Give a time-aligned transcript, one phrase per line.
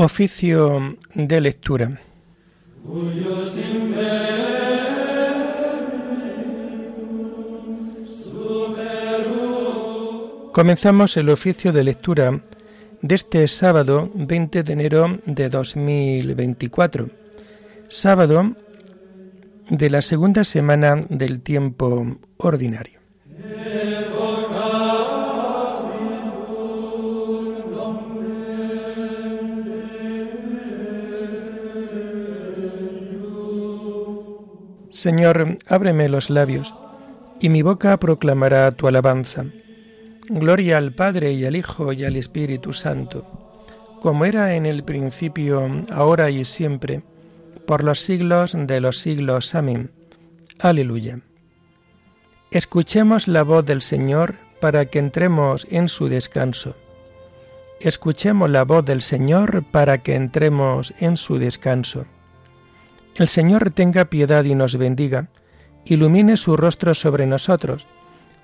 [0.00, 2.00] Oficio de lectura.
[10.52, 12.40] Comenzamos el oficio de lectura
[13.02, 17.10] de este sábado 20 de enero de 2024,
[17.88, 18.54] sábado
[19.68, 22.97] de la segunda semana del tiempo ordinario.
[34.98, 36.74] Señor, ábreme los labios,
[37.38, 39.44] y mi boca proclamará tu alabanza.
[40.28, 43.24] Gloria al Padre y al Hijo y al Espíritu Santo,
[44.02, 47.04] como era en el principio, ahora y siempre,
[47.64, 49.54] por los siglos de los siglos.
[49.54, 49.92] Amén.
[50.58, 51.20] Aleluya.
[52.50, 56.74] Escuchemos la voz del Señor para que entremos en su descanso.
[57.78, 62.04] Escuchemos la voz del Señor para que entremos en su descanso.
[63.16, 65.28] El Señor tenga piedad y nos bendiga,
[65.84, 67.86] ilumine su rostro sobre nosotros,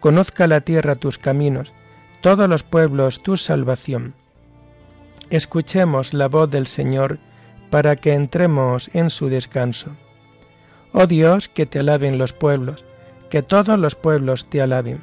[0.01, 1.73] conozca la tierra tus caminos,
[2.21, 4.15] todos los pueblos tu salvación.
[5.31, 7.19] Escuchemos la voz del Señor
[7.71, 9.97] para que entremos en su descanso.
[10.93, 12.85] Oh Dios, que te alaben los pueblos,
[13.31, 15.03] que todos los pueblos te alaben.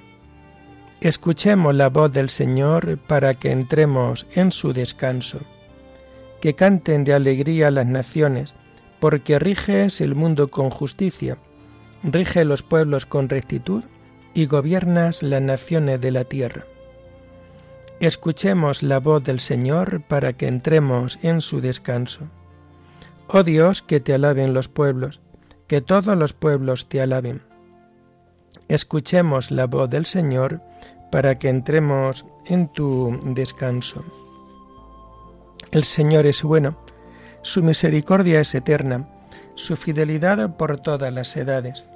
[1.01, 5.39] Escuchemos la voz del Señor para que entremos en su descanso.
[6.39, 8.53] Que canten de alegría las naciones,
[9.01, 11.39] porque riges el mundo con justicia,
[12.03, 13.83] rige los pueblos con rectitud
[14.35, 16.65] y gobiernas las naciones de la tierra.
[17.99, 22.27] Escuchemos la voz del Señor para que entremos en su descanso.
[23.27, 25.19] Oh Dios, que te alaben los pueblos,
[25.65, 27.41] que todos los pueblos te alaben.
[28.67, 30.61] Escuchemos la voz del Señor
[31.11, 34.05] para que entremos en tu descanso.
[35.71, 36.77] El Señor es bueno
[37.41, 39.07] su misericordia es eterna,
[39.55, 41.87] su fidelidad por todas las edades.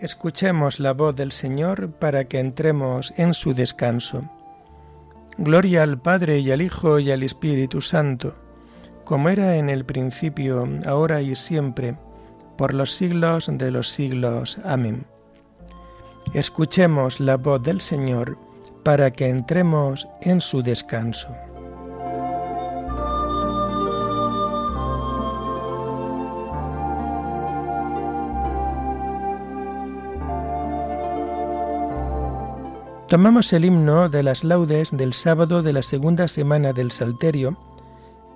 [0.00, 4.22] Escuchemos la voz del Señor para que entremos en su descanso.
[5.38, 8.34] Gloria al Padre y al Hijo y al Espíritu Santo,
[9.04, 11.96] como era en el principio, ahora y siempre,
[12.56, 14.58] por los siglos de los siglos.
[14.64, 15.06] Amén.
[16.34, 18.38] Escuchemos la voz del Señor
[18.84, 21.34] para que entremos en su descanso.
[33.10, 37.58] Tomamos el himno de las laudes del sábado de la segunda semana del Salterio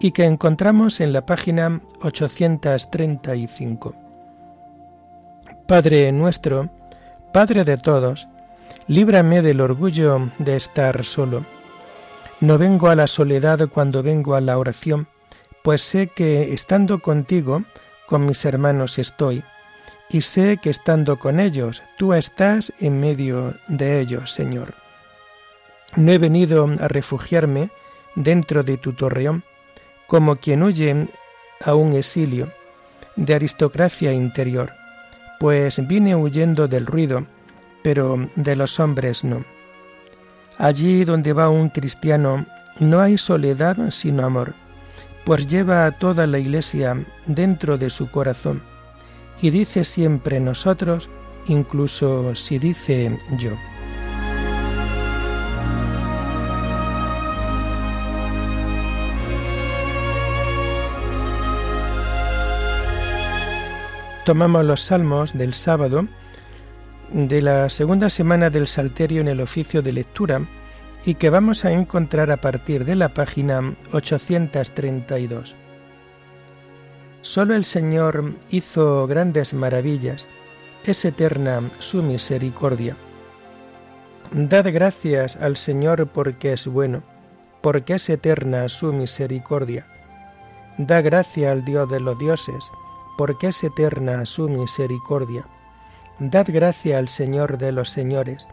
[0.00, 3.94] y que encontramos en la página 835.
[5.68, 6.70] Padre nuestro,
[7.32, 8.26] Padre de todos,
[8.88, 11.44] líbrame del orgullo de estar solo.
[12.40, 15.06] No vengo a la soledad cuando vengo a la oración,
[15.62, 17.62] pues sé que estando contigo,
[18.08, 19.44] con mis hermanos estoy
[20.08, 24.74] y sé que estando con ellos, tú estás en medio de ellos, Señor.
[25.96, 27.70] No he venido a refugiarme
[28.14, 29.44] dentro de tu torreón,
[30.06, 31.08] como quien huye
[31.64, 32.52] a un exilio
[33.16, 34.72] de aristocracia interior,
[35.40, 37.26] pues vine huyendo del ruido,
[37.82, 39.44] pero de los hombres no.
[40.58, 42.46] Allí donde va un cristiano
[42.78, 44.54] no hay soledad sino amor,
[45.24, 48.73] pues lleva a toda la iglesia dentro de su corazón
[49.44, 51.10] y dice siempre nosotros,
[51.48, 53.50] incluso si dice yo.
[64.24, 66.08] Tomamos los salmos del sábado
[67.12, 70.48] de la segunda semana del Salterio en el oficio de lectura
[71.04, 75.54] y que vamos a encontrar a partir de la página 832.
[77.24, 80.26] Solo el Señor hizo grandes maravillas,
[80.84, 82.96] es eterna su misericordia.
[84.30, 87.02] Dad gracias al Señor porque es bueno,
[87.62, 89.86] porque es eterna su misericordia.
[90.76, 92.70] Da gracia al Dios de los dioses,
[93.16, 95.46] porque es eterna su misericordia.
[96.18, 98.48] Dad gracia al Señor de los señores,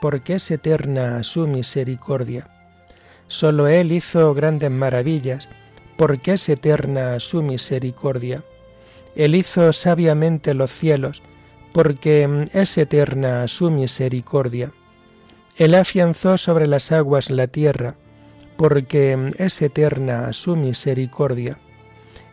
[0.00, 2.50] porque es eterna su misericordia.
[3.28, 5.48] Solo Él hizo grandes maravillas,
[5.96, 8.44] porque es eterna su misericordia.
[9.14, 11.22] Él hizo sabiamente los cielos,
[11.72, 14.72] porque es eterna su misericordia.
[15.56, 17.94] Él afianzó sobre las aguas la tierra,
[18.56, 21.58] porque es eterna su misericordia.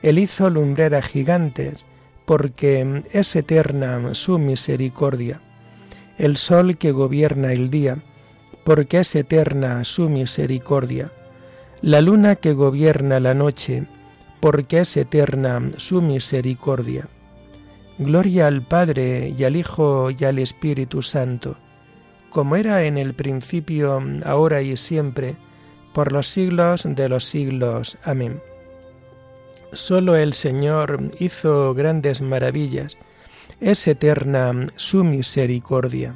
[0.02, 1.86] Él hizo lumbreras gigantes,
[2.26, 5.42] porque es eterna su misericordia.
[6.18, 7.98] El sol que gobierna el día,
[8.66, 11.12] porque es eterna su misericordia
[11.84, 13.86] la luna que gobierna la noche,
[14.40, 17.10] porque es eterna su misericordia.
[17.98, 21.58] Gloria al Padre y al Hijo y al Espíritu Santo,
[22.30, 25.36] como era en el principio, ahora y siempre,
[25.94, 27.98] por los siglos de los siglos.
[28.06, 28.42] Amén.
[29.74, 32.98] Solo el Señor hizo grandes maravillas,
[33.60, 36.16] es eterna su misericordia.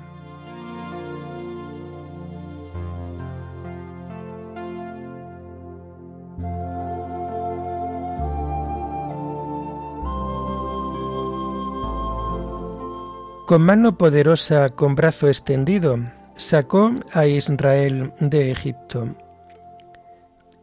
[13.48, 16.00] Con mano poderosa, con brazo extendido,
[16.36, 19.16] sacó a Israel de Egipto.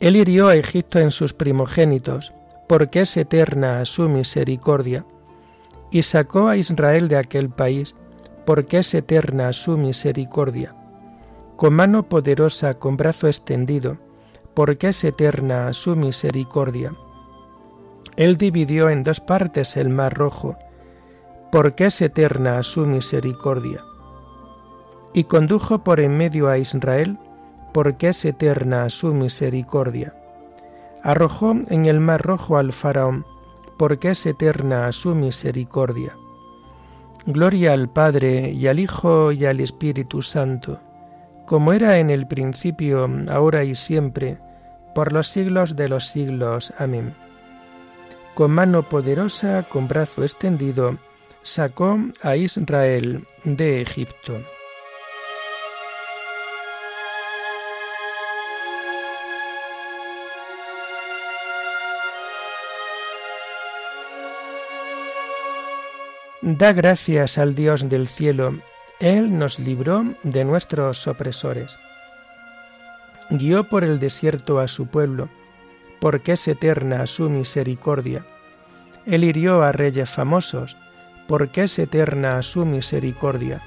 [0.00, 2.34] Él hirió a Egipto en sus primogénitos,
[2.68, 5.06] porque es eterna su misericordia,
[5.90, 7.96] y sacó a Israel de aquel país,
[8.44, 10.74] porque es eterna su misericordia.
[11.56, 13.96] Con mano poderosa, con brazo extendido,
[14.52, 16.94] porque es eterna su misericordia.
[18.16, 20.58] Él dividió en dos partes el mar rojo,
[21.54, 23.84] porque es eterna su misericordia.
[25.12, 27.16] Y condujo por en medio a Israel,
[27.72, 30.16] porque es eterna su misericordia.
[31.04, 33.24] Arrojó en el mar rojo al faraón,
[33.78, 36.16] porque es eterna su misericordia.
[37.24, 40.80] Gloria al Padre y al Hijo y al Espíritu Santo,
[41.46, 44.40] como era en el principio, ahora y siempre,
[44.92, 46.74] por los siglos de los siglos.
[46.78, 47.14] Amén.
[48.34, 50.96] Con mano poderosa, con brazo extendido,
[51.44, 54.40] sacó a Israel de Egipto.
[66.40, 68.58] Da gracias al Dios del cielo,
[69.00, 71.78] Él nos libró de nuestros opresores.
[73.30, 75.28] Guió por el desierto a su pueblo,
[76.00, 78.26] porque es eterna su misericordia.
[79.06, 80.76] Él hirió a reyes famosos,
[81.26, 83.62] porque es eterna su misericordia.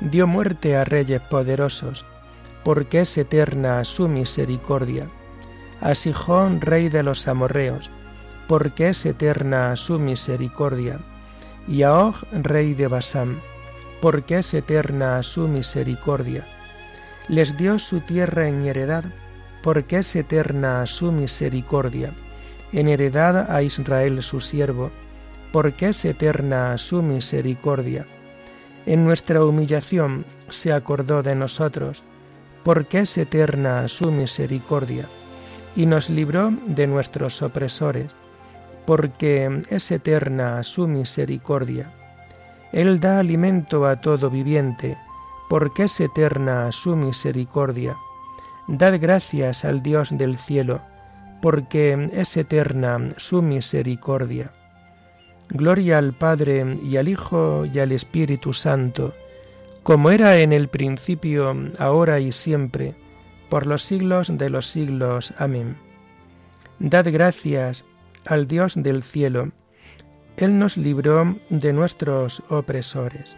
[0.00, 2.04] Dio muerte a reyes poderosos,
[2.64, 5.08] porque es eterna su misericordia.
[5.80, 7.90] A Sijón, rey de los amorreos,
[8.46, 10.98] porque es eterna su misericordia.
[11.66, 13.40] Y a Og, rey de Basán,
[14.00, 16.46] porque es eterna su misericordia.
[17.28, 19.04] Les dio su tierra en heredad,
[19.62, 22.12] porque es eterna su misericordia.
[22.72, 24.90] En heredad a Israel su siervo,
[25.52, 28.06] porque es eterna su misericordia.
[28.86, 32.02] En nuestra humillación se acordó de nosotros,
[32.64, 35.06] porque es eterna su misericordia,
[35.76, 38.16] y nos libró de nuestros opresores,
[38.86, 41.92] porque es eterna su misericordia.
[42.72, 44.96] Él da alimento a todo viviente,
[45.48, 47.96] porque es eterna su misericordia.
[48.66, 50.80] Dad gracias al Dios del cielo,
[51.42, 54.52] porque es eterna su misericordia.
[55.48, 59.14] Gloria al Padre y al Hijo y al Espíritu Santo,
[59.82, 62.94] como era en el principio, ahora y siempre,
[63.48, 65.34] por los siglos de los siglos.
[65.38, 65.76] Amén.
[66.78, 67.84] Dad gracias
[68.24, 69.52] al Dios del cielo,
[70.36, 73.36] Él nos libró de nuestros opresores.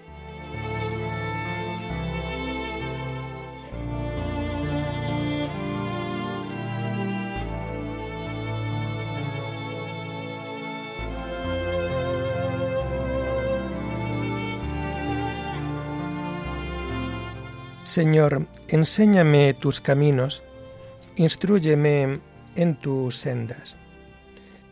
[17.84, 20.42] Señor, enséñame tus caminos,
[21.16, 22.18] instruyeme
[22.56, 23.76] en tus sendas.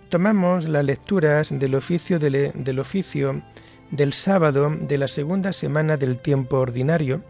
[0.08, 3.42] Tomamos las lecturas del oficio del, oficio
[3.90, 7.22] del sábado de la segunda semana del tiempo ordinario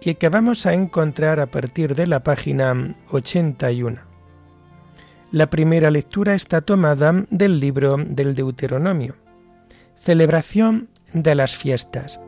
[0.00, 4.00] y que vamos a encontrar a partir de la página 81.
[5.32, 9.16] La primera lectura está tomada del libro del Deuteronomio.
[9.96, 12.18] Celebración de las fiestas.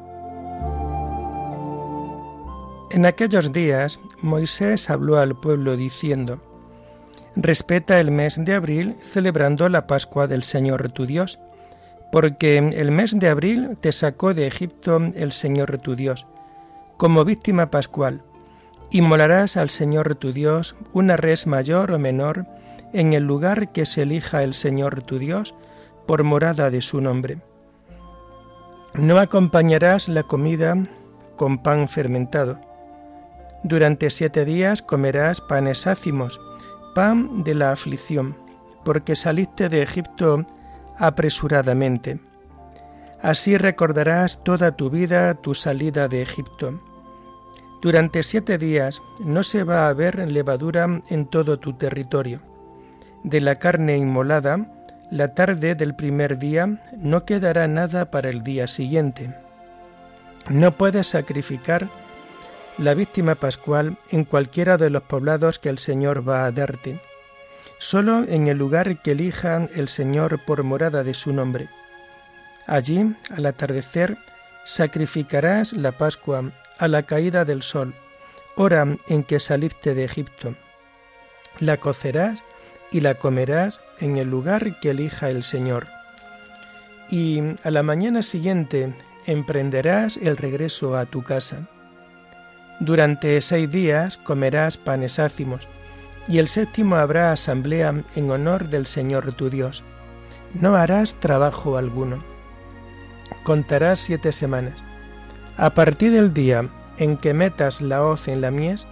[2.93, 6.43] En aquellos días Moisés habló al pueblo diciendo,
[7.35, 11.39] Respeta el mes de abril celebrando la Pascua del Señor tu Dios,
[12.11, 16.27] porque el mes de abril te sacó de Egipto el Señor tu Dios,
[16.99, 18.21] como víctima pascual,
[18.91, 22.45] y molarás al Señor tu Dios una res mayor o menor
[22.93, 25.55] en el lugar que se elija el Señor tu Dios
[26.07, 27.39] por morada de su nombre.
[28.93, 30.77] No acompañarás la comida
[31.37, 32.61] con pan fermentado,
[33.65, 36.41] durante siete días comerás panes ácimos,
[36.95, 38.37] pan de la aflicción,
[38.85, 40.45] porque saliste de Egipto
[40.99, 42.21] apresuradamente.
[43.23, 46.81] Así recordarás toda tu vida tu salida de Egipto.
[47.81, 52.41] Durante siete días no se va a ver levadura en todo tu territorio.
[53.23, 54.67] De la carne inmolada,
[55.11, 59.35] la tarde del primer día no quedará nada para el día siguiente.
[60.49, 61.87] No puedes sacrificar
[62.79, 67.01] la víctima pascual en cualquiera de los poblados que el Señor va a darte,
[67.79, 71.69] solo en el lugar que elija el Señor por morada de su nombre.
[72.67, 74.19] Allí, al atardecer,
[74.65, 77.95] sacrificarás la Pascua a la caída del sol,
[78.57, 80.55] hora en que saliste de Egipto.
[81.59, 82.45] La cocerás
[82.91, 85.89] y la comerás en el lugar que elija el Señor.
[87.11, 88.95] Y a la mañana siguiente
[89.27, 91.69] emprenderás el regreso a tu casa.
[92.83, 95.69] Durante seis días comerás panes ácimos,
[96.27, 99.85] y el séptimo habrá asamblea en honor del Señor tu Dios.
[100.53, 102.25] No harás trabajo alguno.
[103.45, 104.83] Contarás siete semanas
[105.57, 108.89] a partir del día en que metas la hoz en la mies,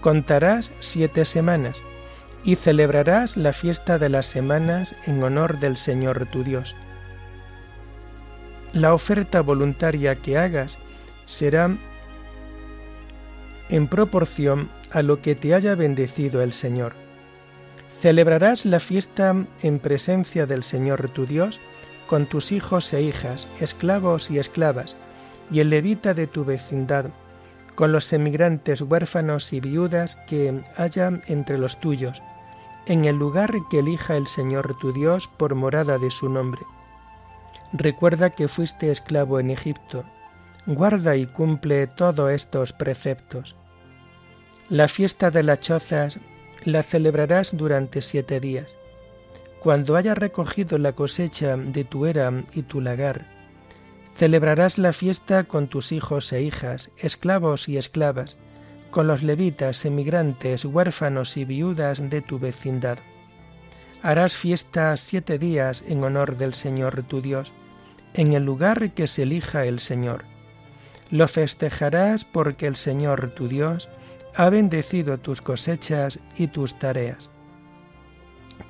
[0.00, 1.82] contarás siete semanas
[2.44, 6.76] y celebrarás la fiesta de las semanas en honor del Señor tu Dios.
[8.72, 10.78] La oferta voluntaria que hagas
[11.26, 11.76] será
[13.68, 16.94] en proporción a lo que te haya bendecido el Señor.
[17.98, 21.60] Celebrarás la fiesta en presencia del Señor tu Dios
[22.06, 24.96] con tus hijos e hijas, esclavos y esclavas,
[25.50, 27.06] y el levita de tu vecindad,
[27.74, 32.22] con los emigrantes huérfanos y viudas que haya entre los tuyos,
[32.86, 36.62] en el lugar que elija el Señor tu Dios por morada de su nombre.
[37.72, 40.04] Recuerda que fuiste esclavo en Egipto.
[40.66, 43.56] Guarda y cumple todos estos preceptos.
[44.68, 46.18] La fiesta de las chozas
[46.64, 48.76] la celebrarás durante siete días.
[49.60, 53.26] Cuando hayas recogido la cosecha de tu era y tu lagar,
[54.14, 58.36] Celebrarás la fiesta con tus hijos e hijas, esclavos y esclavas,
[58.92, 62.98] con los levitas, emigrantes, huérfanos y viudas de tu vecindad.
[64.02, 67.52] Harás fiesta siete días en honor del Señor tu Dios,
[68.14, 70.24] en el lugar que se elija el Señor.
[71.10, 73.88] Lo festejarás porque el Señor tu Dios
[74.34, 77.30] ha bendecido tus cosechas y tus tareas.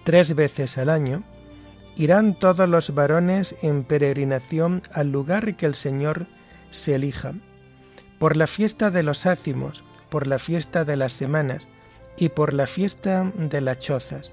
[0.05, 1.23] Tres veces al año,
[1.97, 6.27] irán todos los varones en peregrinación al lugar que el Señor
[6.71, 7.33] se elija,
[8.19, 11.69] por la fiesta de los ácimos, por la fiesta de las semanas
[12.17, 14.33] y por la fiesta de las chozas.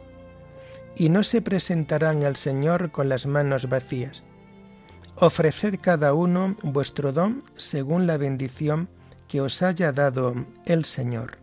[0.96, 4.24] Y no se presentarán al Señor con las manos vacías.
[5.18, 8.90] Ofreced cada uno vuestro don según la bendición
[9.28, 10.34] que os haya dado
[10.66, 11.38] el Señor.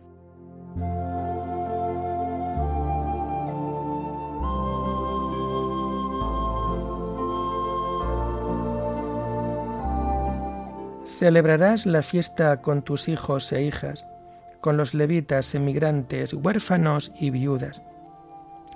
[11.19, 14.05] Celebrarás la fiesta con tus hijos e hijas,
[14.61, 17.81] con los levitas, emigrantes, huérfanos y viudas.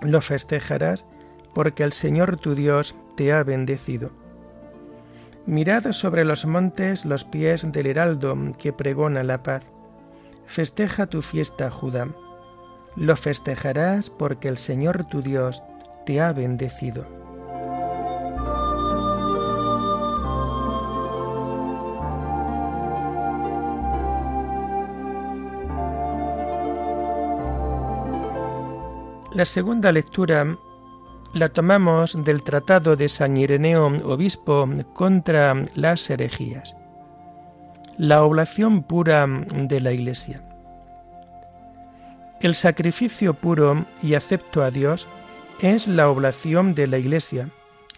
[0.01, 1.05] Lo festejarás
[1.53, 4.22] porque el Señor tu Dios te ha bendecido.
[5.45, 9.63] Mirad sobre los montes los pies del heraldo que pregona la paz.
[10.45, 12.07] Festeja tu fiesta, Judá.
[12.95, 15.61] Lo festejarás porque el Señor tu Dios
[16.05, 17.05] te ha bendecido.
[29.33, 30.57] La segunda lectura
[31.33, 36.75] la tomamos del Tratado de San Ireneo, obispo, contra las herejías.
[37.97, 40.43] La oblación pura de la Iglesia.
[42.39, 45.07] El sacrificio puro y acepto a Dios
[45.59, 47.49] es la oblación de la Iglesia,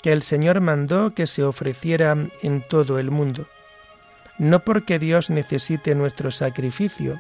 [0.01, 3.47] que el Señor mandó que se ofreciera en todo el mundo.
[4.37, 7.19] No porque Dios necesite nuestro sacrificio,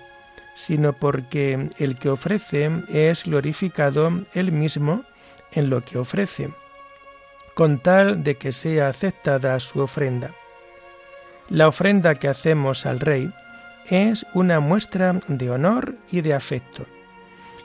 [0.53, 5.03] sino porque el que ofrece es glorificado él mismo
[5.55, 6.49] en lo que ofrece,
[7.55, 10.31] con tal de que sea aceptada su ofrenda.
[11.49, 13.31] La ofrenda que hacemos al Rey
[13.87, 16.85] es una muestra de honor y de afecto.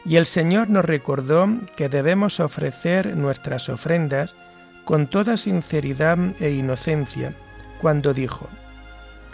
[0.05, 4.35] Y el Señor nos recordó que debemos ofrecer nuestras ofrendas
[4.85, 7.35] con toda sinceridad e inocencia,
[7.81, 8.49] cuando dijo,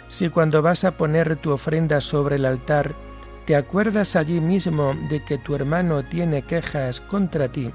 [0.09, 2.95] Si cuando vas a poner tu ofrenda sobre el altar
[3.47, 7.71] ¿Te acuerdas allí mismo de que tu hermano tiene quejas contra ti?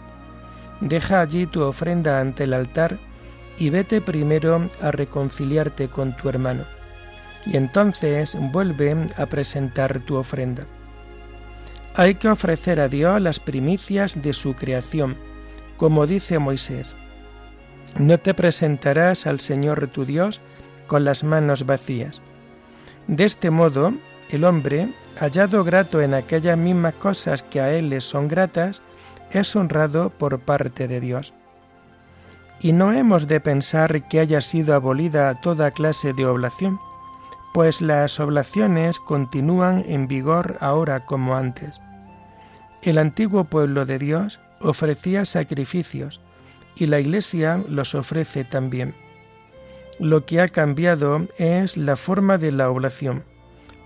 [0.83, 2.99] Deja allí tu ofrenda ante el altar
[3.57, 6.65] y vete primero a reconciliarte con tu hermano.
[7.47, 10.67] Y entonces vuelve a presentar tu ofrenda.
[11.95, 15.17] Hay que ofrecer a Dios las primicias de su creación,
[15.77, 16.97] como dice Moisés.
[17.97, 20.41] No te presentarás al Señor tu Dios
[20.89, 22.23] con las manos vacías.
[23.07, 23.93] De este modo,
[24.31, 24.89] el hombre
[25.21, 28.83] hallado grato en aquellas mismas cosas que a Él le son gratas,
[29.33, 31.35] es honrado por parte de Dios.
[32.61, 36.79] Y no hemos de pensar que haya sido abolida toda clase de oblación,
[37.53, 41.81] pues las oblaciones continúan en vigor ahora como antes.
[42.83, 46.21] El antiguo pueblo de Dios ofrecía sacrificios
[46.77, 48.95] y la Iglesia los ofrece también.
[49.99, 53.25] Lo que ha cambiado es la forma de la oblación,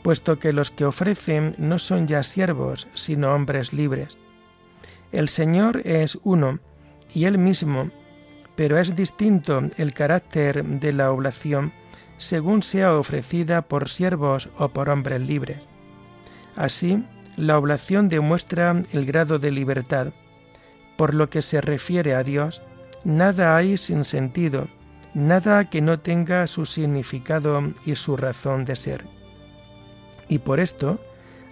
[0.02, 4.18] puesto que los que ofrecen no son ya siervos, sino hombres libres.
[5.12, 6.58] El Señor es uno
[7.14, 7.90] y Él mismo,
[8.56, 11.72] pero es distinto el carácter de la oblación
[12.16, 15.68] según sea ofrecida por siervos o por hombres libres.
[16.56, 17.04] Así,
[17.36, 20.08] la oblación demuestra el grado de libertad.
[20.96, 22.62] Por lo que se refiere a Dios,
[23.04, 24.68] nada hay sin sentido,
[25.12, 29.04] nada que no tenga su significado y su razón de ser.
[30.28, 30.98] Y por esto,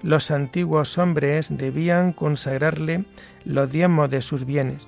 [0.04, 3.06] los antiguos hombres debían consagrarle
[3.46, 4.87] los diezmos de sus bienes.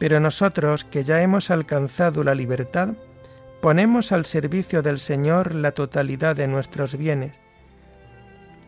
[0.00, 2.94] Pero nosotros, que ya hemos alcanzado la libertad,
[3.62, 7.38] ponemos al servicio del Señor la totalidad de nuestros bienes,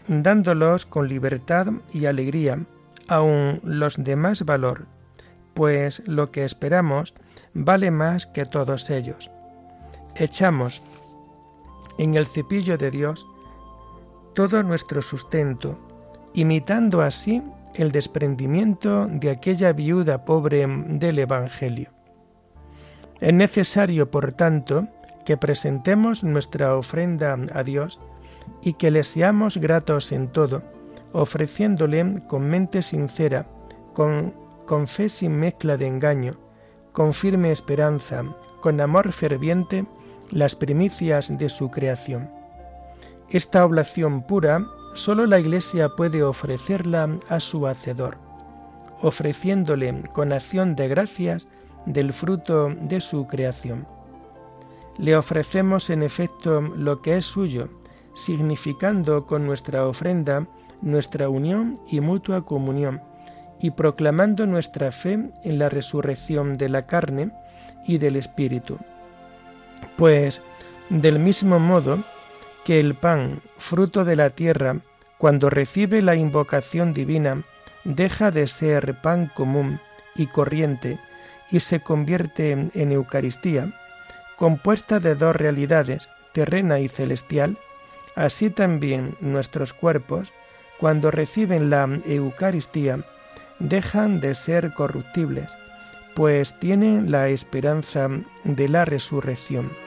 [0.07, 2.61] dándolos con libertad y alegría,
[3.09, 4.87] aun los de más valor,
[5.53, 7.13] pues lo que esperamos
[7.55, 9.33] vale más que todos ellos.
[10.15, 10.85] Echamos
[11.99, 13.27] en el cepillo de Dios
[14.37, 15.79] todo nuestro sustento,
[16.35, 17.43] imitando así
[17.75, 21.89] el desprendimiento de aquella viuda pobre del Evangelio.
[23.19, 24.89] Es necesario, por tanto,
[25.25, 27.99] que presentemos nuestra ofrenda a Dios
[28.61, 30.63] y que le seamos gratos en todo,
[31.15, 33.47] ofreciéndole con mente sincera,
[33.95, 34.35] con,
[34.67, 36.37] con fe sin mezcla de engaño,
[36.93, 38.23] con firme esperanza,
[38.61, 39.87] con amor ferviente,
[40.31, 42.37] las primicias de su creación.
[43.31, 48.17] Esta oblación pura sólo la Iglesia puede ofrecerla a su Hacedor,
[49.03, 51.49] ofreciéndole con acción de gracias
[51.87, 53.87] del fruto de su creación.
[54.99, 57.69] Le ofrecemos en efecto lo que es suyo,
[58.15, 60.47] significando con nuestra ofrenda
[60.81, 63.03] nuestra unión y mutua comunión,
[63.61, 67.33] y proclamando nuestra fe en la resurrección de la carne
[67.87, 68.79] y del Espíritu.
[69.97, 70.43] Pues,
[70.91, 71.99] del mismo modo
[72.67, 74.79] que el pan, fruto de la tierra,
[75.19, 77.45] cuando recibe la invocación divina,
[77.85, 79.79] deja de ser pan común
[80.17, 80.99] y corriente
[81.53, 83.73] y se convierte en Eucaristía,
[84.37, 87.57] compuesta de dos realidades, terrena y celestial,
[88.17, 90.33] así también nuestros cuerpos,
[90.81, 92.99] cuando reciben la Eucaristía,
[93.61, 95.53] dejan de ser corruptibles,
[96.17, 98.09] pues tienen la esperanza
[98.43, 99.86] de la resurrección.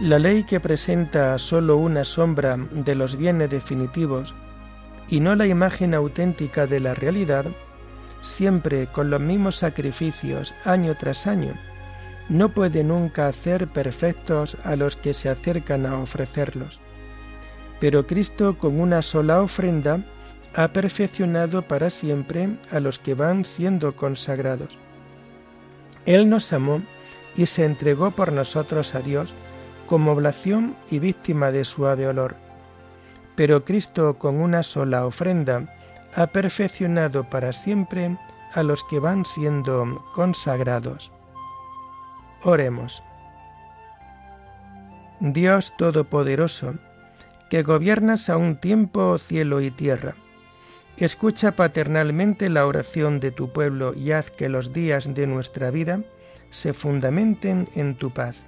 [0.00, 4.32] La ley que presenta sólo una sombra de los bienes definitivos
[5.08, 7.46] y no la imagen auténtica de la realidad,
[8.22, 11.54] siempre con los mismos sacrificios año tras año,
[12.28, 16.80] no puede nunca hacer perfectos a los que se acercan a ofrecerlos.
[17.80, 20.04] Pero Cristo con una sola ofrenda
[20.54, 24.78] ha perfeccionado para siempre a los que van siendo consagrados.
[26.06, 26.82] Él nos amó
[27.36, 29.34] y se entregó por nosotros a Dios,
[29.88, 32.36] como oblación y víctima de suave olor.
[33.34, 35.74] Pero Cristo con una sola ofrenda
[36.14, 38.16] ha perfeccionado para siempre
[38.52, 41.10] a los que van siendo consagrados.
[42.42, 43.02] Oremos.
[45.20, 46.74] Dios Todopoderoso,
[47.50, 50.14] que gobiernas a un tiempo cielo y tierra,
[50.96, 56.00] escucha paternalmente la oración de tu pueblo y haz que los días de nuestra vida
[56.50, 58.47] se fundamenten en tu paz